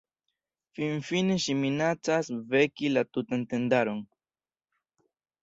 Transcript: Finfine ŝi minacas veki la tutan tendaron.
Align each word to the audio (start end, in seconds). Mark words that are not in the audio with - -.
Finfine 0.77 1.35
ŝi 1.43 1.55
minacas 1.59 2.31
veki 2.55 2.91
la 2.95 3.05
tutan 3.19 3.45
tendaron. 3.53 4.01